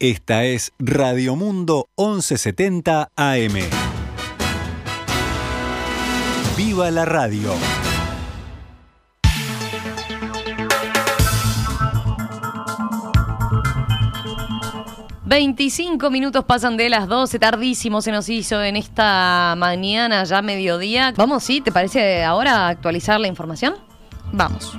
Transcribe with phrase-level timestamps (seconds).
[0.00, 3.54] Esta es Radio Mundo 1170 AM.
[6.56, 7.52] ¡Viva la radio!
[15.24, 21.12] Veinticinco minutos pasan de las 12, tardísimo se nos hizo en esta mañana, ya mediodía.
[21.16, 21.60] Vamos, ¿sí?
[21.60, 23.74] ¿Te parece ahora actualizar la información?
[24.30, 24.78] Vamos.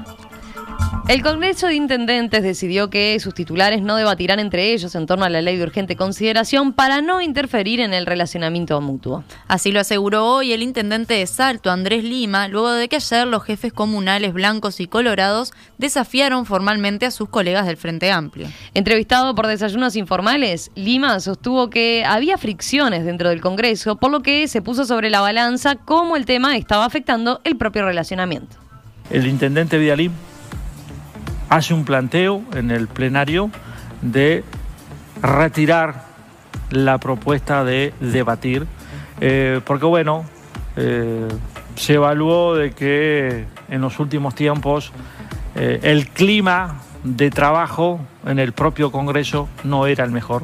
[1.10, 5.30] El Congreso de Intendentes decidió que sus titulares no debatirán entre ellos en torno a
[5.30, 9.24] la ley de urgente consideración para no interferir en el relacionamiento mutuo.
[9.48, 13.44] Así lo aseguró hoy el intendente de Salto, Andrés Lima, luego de que ayer los
[13.44, 18.46] jefes comunales blancos y colorados desafiaron formalmente a sus colegas del Frente Amplio.
[18.76, 24.48] Entrevistado por Desayunos Informales, Lima sostuvo que había fricciones dentro del Congreso, por lo que
[24.48, 28.58] se puso sobre la balanza cómo el tema estaba afectando el propio relacionamiento.
[29.10, 30.12] El intendente Vidalí
[31.50, 33.50] hace un planteo en el plenario
[34.02, 34.44] de
[35.22, 36.06] retirar
[36.70, 38.68] la propuesta de debatir,
[39.20, 40.26] eh, porque bueno,
[40.78, 41.28] eh,
[41.76, 44.92] se evaluó de que en los últimos tiempos
[45.56, 50.44] eh, el clima de trabajo en el propio Congreso no era el mejor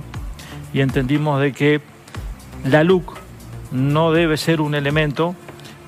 [0.73, 1.81] y entendimos de que
[2.64, 3.17] la LUC
[3.72, 5.36] no debe ser un elemento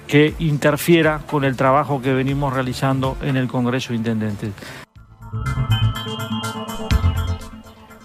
[0.08, 4.52] que interfiera con el trabajo que venimos realizando en el Congreso de Intendentes.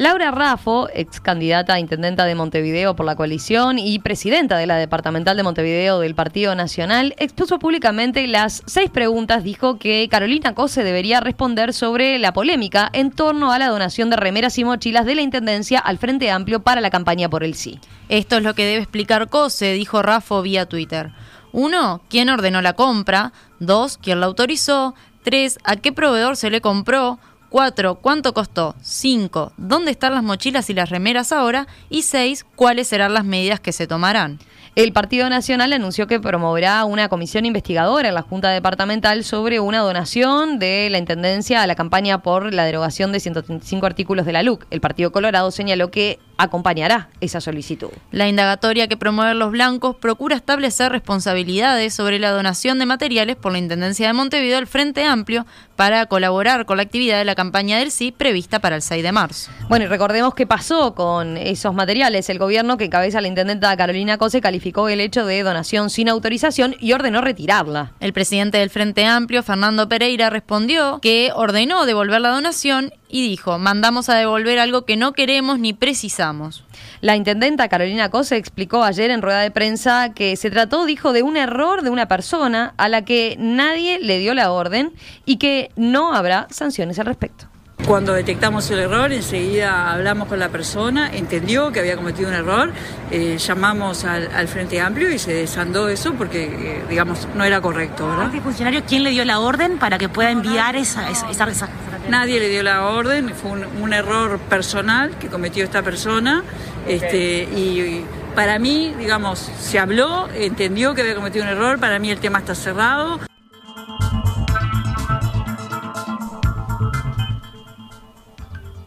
[0.03, 4.75] Laura Raffo, ex candidata a intendenta de Montevideo por la coalición y presidenta de la
[4.75, 9.45] departamental de Montevideo del Partido Nacional, expuso públicamente las seis preguntas.
[9.45, 14.17] Dijo que Carolina Cose debería responder sobre la polémica en torno a la donación de
[14.17, 17.79] remeras y mochilas de la intendencia al Frente Amplio para la campaña por el sí.
[18.09, 21.13] Esto es lo que debe explicar Cose, dijo Raffo vía Twitter.
[21.53, 23.33] Uno, ¿quién ordenó la compra?
[23.61, 24.97] Dos, ¿quién la autorizó?
[25.23, 27.21] Tres, ¿a qué proveedor se le compró?
[27.53, 27.97] 4.
[27.97, 28.75] ¿Cuánto costó?
[28.81, 29.53] 5.
[29.59, 31.67] ¿Dónde están las mochilas y las remeras ahora?
[31.91, 32.47] Y 6.
[32.57, 34.39] ¿Cuáles serán las medidas que se tomarán?
[34.75, 39.81] El Partido Nacional anunció que promoverá una comisión investigadora en la Junta Departamental sobre una
[39.81, 44.43] donación de la Intendencia a la campaña por la derogación de 135 artículos de la
[44.43, 44.65] LUC.
[44.71, 47.91] El Partido Colorado señaló que acompañará esa solicitud.
[48.11, 53.53] La indagatoria que promueven los blancos procura establecer responsabilidades sobre la donación de materiales por
[53.53, 57.79] la Intendencia de Montevideo al Frente Amplio para colaborar con la actividad de la campaña
[57.79, 59.51] del sí prevista para el 6 de marzo.
[59.69, 62.29] Bueno, y recordemos qué pasó con esos materiales.
[62.29, 66.77] El gobierno que encabeza la intendenta Carolina Cose calificó el hecho de donación sin autorización
[66.79, 67.93] y ordenó retirarla.
[68.01, 73.59] El presidente del Frente Amplio, Fernando Pereira, respondió que ordenó devolver la donación y dijo,
[73.59, 76.65] mandamos a devolver algo que no queremos ni precisamos.
[77.03, 81.23] La intendenta Carolina Cose explicó ayer en rueda de prensa que se trató, dijo, de
[81.23, 84.95] un error de una persona a la que nadie le dio la orden
[85.27, 87.52] y que no habrá sanciones al respecto.
[87.87, 92.73] Cuando detectamos el error, enseguida hablamos con la persona, entendió que había cometido un error,
[93.11, 98.07] eh, llamamos al, Frente Amplio y se desandó eso porque, eh, digamos, no era correcto.
[98.09, 98.27] ¿verdad?
[98.27, 101.69] ¿Este funcionario quién le dio la orden para que pueda enviar esa, esa, esa,
[102.09, 106.45] Nadie le dio la orden, fue un, error personal que cometió esta persona
[106.87, 108.05] este, y
[108.35, 112.39] para mí, digamos, se habló, entendió que había cometido un error, para mí el tema
[112.39, 113.21] está cerrado.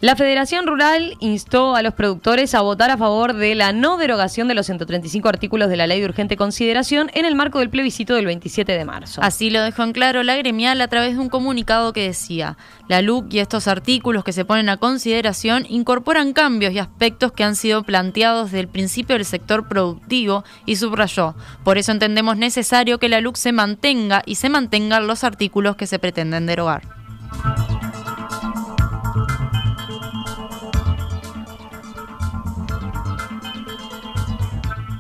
[0.06, 4.48] La Federación Rural instó a los productores a votar a favor de la no derogación
[4.48, 8.14] de los 135 artículos de la Ley de Urgente Consideración en el marco del plebiscito
[8.14, 9.20] del 27 de marzo.
[9.24, 12.56] Así lo dejó en claro la gremial a través de un comunicado que decía,
[12.88, 17.44] la LUC y estos artículos que se ponen a consideración incorporan cambios y aspectos que
[17.44, 21.34] han sido planteados desde el principio del sector productivo y subrayó,
[21.64, 25.88] por eso entendemos necesario que la LUC se mantenga y se mantengan los artículos que
[25.88, 26.84] se pretenden derogar.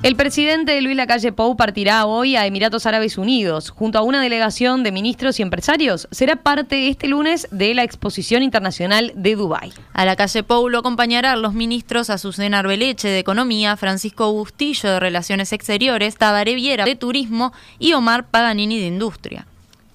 [0.05, 3.71] El presidente Luis Lacalle Pou partirá hoy a Emiratos Árabes Unidos.
[3.71, 8.43] Junto a una delegación de ministros y empresarios, será parte este lunes de la Exposición
[8.43, 9.73] Internacional de Dubái.
[9.93, 14.99] A la calle Pou lo acompañarán los ministros Azucena Arbeleche de Economía, Francisco Bustillo de
[14.99, 19.47] Relaciones Exteriores, Tabaré Viera de Turismo y Omar Paganini de Industria.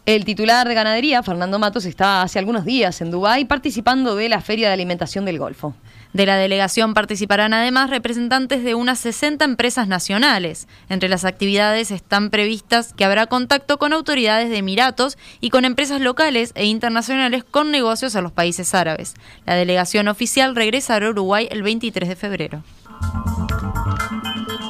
[0.07, 4.41] El titular de ganadería, Fernando Matos, está hace algunos días en Dubái participando de la
[4.41, 5.77] Feria de Alimentación del Golfo.
[6.13, 10.67] De la delegación participarán además representantes de unas 60 empresas nacionales.
[10.89, 16.01] Entre las actividades están previstas que habrá contacto con autoridades de Emiratos y con empresas
[16.01, 19.15] locales e internacionales con negocios a los países árabes.
[19.47, 22.65] La delegación oficial regresará a Uruguay el 23 de febrero.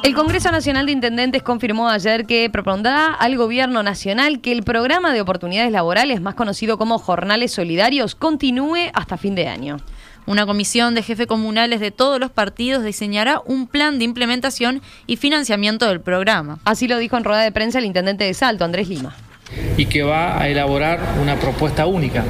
[0.03, 5.13] El Congreso Nacional de Intendentes confirmó ayer que propondrá al Gobierno Nacional que el programa
[5.13, 9.77] de oportunidades laborales, más conocido como Jornales Solidarios, continúe hasta fin de año.
[10.27, 15.17] Una comisión de jefes comunales de todos los partidos diseñará un plan de implementación y
[15.17, 16.59] financiamiento del programa.
[16.63, 19.15] Así lo dijo en rueda de prensa el intendente de Salto, Andrés Lima.
[19.77, 22.23] Y que va a elaborar una propuesta única,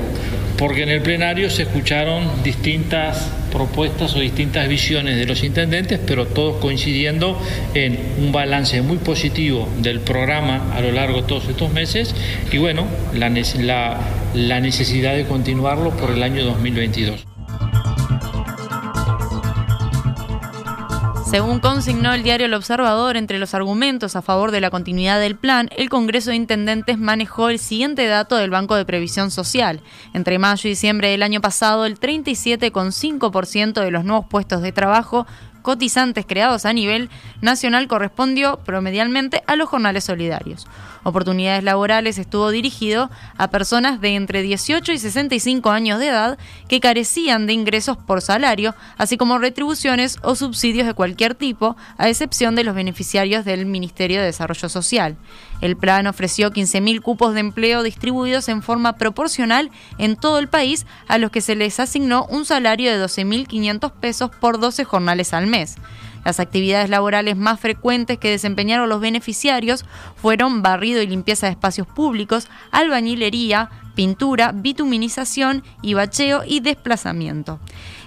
[0.58, 6.26] porque en el plenario se escucharon distintas propuestas o distintas visiones de los intendentes, pero
[6.26, 7.40] todos coincidiendo
[7.74, 12.16] en un balance muy positivo del programa a lo largo de todos estos meses
[12.52, 14.00] y bueno, la, la,
[14.34, 17.26] la necesidad de continuarlo por el año 2022.
[21.32, 25.38] Según consignó el diario El Observador, entre los argumentos a favor de la continuidad del
[25.38, 29.80] plan, el Congreso de Intendentes manejó el siguiente dato del Banco de Previsión Social.
[30.14, 35.26] Entre mayo y diciembre del año pasado, el 37,5% de los nuevos puestos de trabajo
[35.62, 37.10] cotizantes creados a nivel
[37.42, 40.68] nacional correspondió promedialmente a los jornales solidarios.
[41.04, 46.38] Oportunidades Laborales estuvo dirigido a personas de entre 18 y 65 años de edad
[46.68, 52.08] que carecían de ingresos por salario, así como retribuciones o subsidios de cualquier tipo, a
[52.08, 55.18] excepción de los beneficiarios del Ministerio de Desarrollo Social.
[55.62, 60.86] El plan ofreció 15.000 cupos de empleo distribuidos en forma proporcional en todo el país,
[61.08, 65.48] a los que se les asignó un salario de 12.500 pesos por 12 jornales al
[65.48, 65.78] mes.
[66.26, 69.86] Las actividades laborales más frecuentes que desempeñaron los beneficiarios
[70.16, 77.60] fueron barrido y limpieza de espacios públicos, albañilería, pintura, bituminización y bacheo y desplazamiento.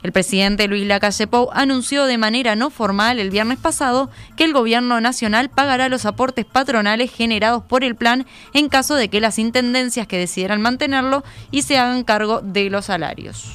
[0.03, 4.53] El presidente Luis Lacalle Pou anunció de manera no formal el viernes pasado que el
[4.53, 9.39] gobierno nacional pagará los aportes patronales generados por el plan en caso de que las
[9.39, 13.55] intendencias que decidieran mantenerlo y se hagan cargo de los salarios.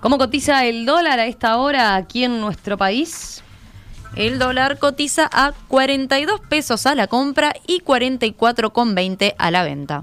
[0.00, 3.43] ¿Cómo cotiza el dólar a esta hora aquí en nuestro país?
[4.16, 10.02] El dólar cotiza a 42 pesos a la compra y 44,20 a la venta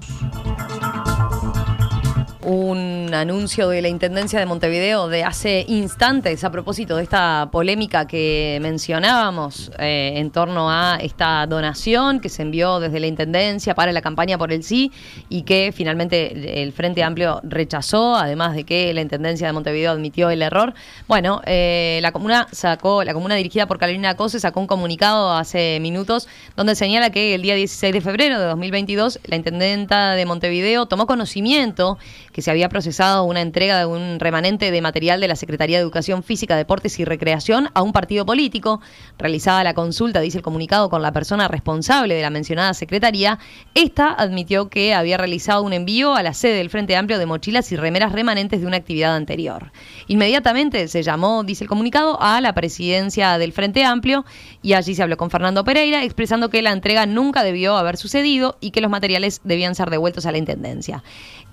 [2.44, 8.06] un anuncio de la Intendencia de Montevideo de hace instantes a propósito de esta polémica
[8.06, 13.92] que mencionábamos eh, en torno a esta donación que se envió desde la Intendencia para
[13.92, 14.90] la campaña por el sí
[15.28, 20.30] y que finalmente el Frente Amplio rechazó, además de que la Intendencia de Montevideo admitió
[20.30, 20.74] el error.
[21.06, 25.78] Bueno, eh, la comuna sacó, la comuna dirigida por Carolina Cose sacó un comunicado hace
[25.80, 30.86] minutos donde señala que el día 16 de febrero de 2022 la Intendenta de Montevideo
[30.86, 31.98] tomó conocimiento
[32.32, 35.82] que se había procesado una entrega de un remanente de material de la Secretaría de
[35.82, 38.80] Educación Física, Deportes y Recreación a un partido político.
[39.18, 43.38] Realizada la consulta, dice el comunicado, con la persona responsable de la mencionada secretaría,
[43.74, 47.70] esta admitió que había realizado un envío a la sede del Frente Amplio de mochilas
[47.72, 49.72] y remeras remanentes de una actividad anterior.
[50.06, 54.24] Inmediatamente se llamó, dice el comunicado, a la presidencia del Frente Amplio
[54.62, 58.56] y allí se habló con Fernando Pereira expresando que la entrega nunca debió haber sucedido
[58.60, 61.02] y que los materiales debían ser devueltos a la Intendencia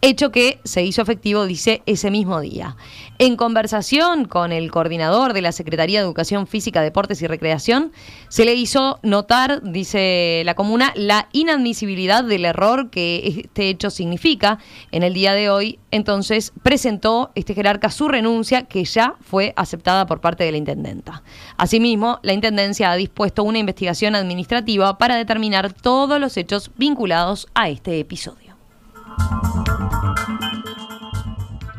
[0.01, 2.77] hecho que se hizo efectivo, dice, ese mismo día.
[3.17, 7.91] En conversación con el coordinador de la Secretaría de Educación Física, Deportes y Recreación,
[8.29, 14.59] se le hizo notar, dice la comuna, la inadmisibilidad del error que este hecho significa.
[14.91, 20.05] En el día de hoy, entonces, presentó este jerarca su renuncia, que ya fue aceptada
[20.05, 21.23] por parte de la intendenta.
[21.57, 27.69] Asimismo, la intendencia ha dispuesto una investigación administrativa para determinar todos los hechos vinculados a
[27.69, 28.48] este episodio.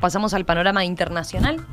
[0.00, 1.64] Pasamos al panorama internacional.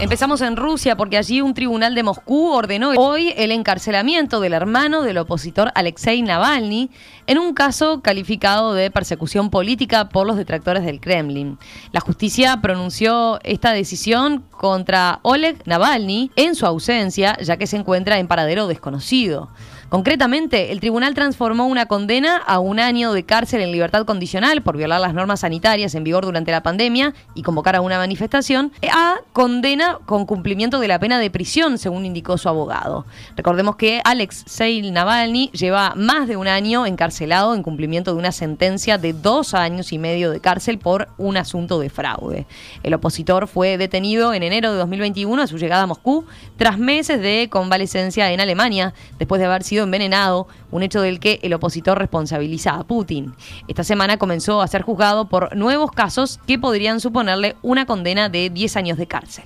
[0.00, 5.02] Empezamos en Rusia porque allí un tribunal de Moscú ordenó hoy el encarcelamiento del hermano
[5.02, 6.88] del opositor Alexei Navalny
[7.26, 11.58] en un caso calificado de persecución política por los detractores del Kremlin.
[11.90, 18.20] La justicia pronunció esta decisión contra Oleg Navalny en su ausencia, ya que se encuentra
[18.20, 19.48] en paradero desconocido.
[19.88, 24.76] Concretamente, el tribunal transformó una condena a un año de cárcel en libertad condicional por
[24.76, 29.16] violar las normas sanitarias en vigor durante la pandemia y convocar a una manifestación a
[29.32, 33.06] condena con cumplimiento de la pena de prisión, según indicó su abogado.
[33.34, 38.32] Recordemos que Alex Seil Navalny lleva más de un año encarcelado en cumplimiento de una
[38.32, 42.46] sentencia de dos años y medio de cárcel por un asunto de fraude.
[42.82, 46.26] El opositor fue detenido en enero de 2021 a su llegada a Moscú
[46.58, 51.40] tras meses de convalecencia en Alemania, después de haber sido envenenado, un hecho del que
[51.42, 53.34] el opositor responsabiliza a Putin.
[53.68, 58.50] Esta semana comenzó a ser juzgado por nuevos casos que podrían suponerle una condena de
[58.50, 59.44] 10 años de cárcel.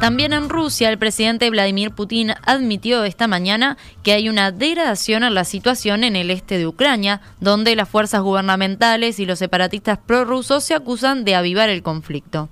[0.00, 5.34] También en Rusia, el presidente Vladimir Putin admitió esta mañana que hay una degradación en
[5.34, 10.62] la situación en el este de Ucrania, donde las fuerzas gubernamentales y los separatistas prorrusos
[10.62, 12.48] se acusan de avivar el conflicto.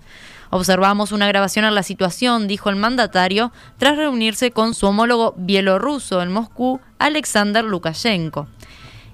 [0.51, 6.23] Observamos una grabación en la situación, dijo el mandatario, tras reunirse con su homólogo bielorruso
[6.23, 8.47] en Moscú, Alexander Lukashenko.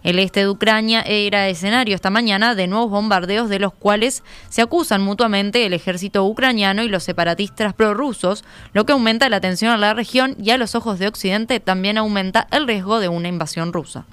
[0.03, 4.63] El este de Ucrania era escenario esta mañana de nuevos bombardeos de los cuales se
[4.63, 9.81] acusan mutuamente el ejército ucraniano y los separatistas prorrusos, lo que aumenta la tensión en
[9.81, 13.73] la región y a los ojos de Occidente también aumenta el riesgo de una invasión
[13.73, 14.05] rusa.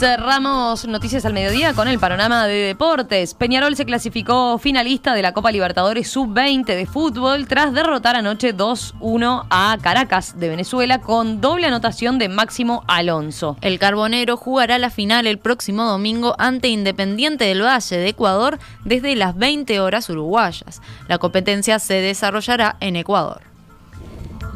[0.00, 3.34] Cerramos Noticias al Mediodía con el panorama de deportes.
[3.34, 9.44] Peñarol se clasificó finalista de la Copa Libertadores Sub-20 de fútbol tras derrotar anoche 2-1
[9.50, 13.58] a Caracas de Venezuela con doble anotación de Máximo Alonso.
[13.60, 19.14] El Carbonero jugará la final el próximo domingo ante Independiente del Valle de Ecuador desde
[19.16, 20.80] las 20 horas uruguayas.
[21.08, 23.49] La competencia se desarrollará en Ecuador.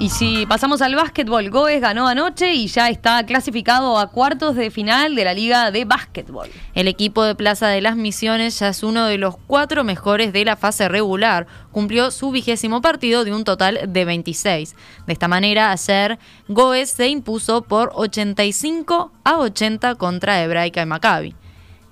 [0.00, 4.72] Y si pasamos al básquetbol, Goes ganó anoche y ya está clasificado a cuartos de
[4.72, 6.50] final de la Liga de Básquetbol.
[6.74, 10.44] El equipo de Plaza de las Misiones ya es uno de los cuatro mejores de
[10.44, 11.46] la fase regular.
[11.70, 14.74] Cumplió su vigésimo partido de un total de 26.
[15.06, 21.34] De esta manera, ayer Goes se impuso por 85 a 80 contra Hebraica y Maccabi.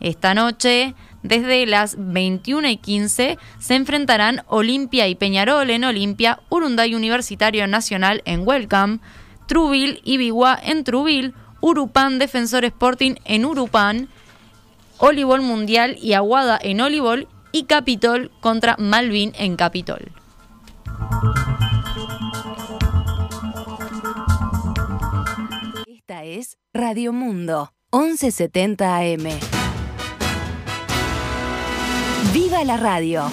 [0.00, 6.94] Esta noche desde las 21 y 15 se enfrentarán Olimpia y Peñarol en Olimpia, Urunday
[6.94, 8.98] Universitario Nacional en Welcome,
[9.46, 14.08] Trubil y Bigua en Trubil, Urupán Defensor Sporting en Urupán,
[14.98, 20.10] Olibol Mundial y Aguada en Olibol y Capitol contra Malvin en Capitol.
[25.86, 29.51] Esta es Radio Mundo, 1170 AM.
[32.30, 33.24] ¡Viva la radio!